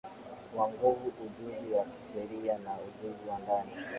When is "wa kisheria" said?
1.73-2.57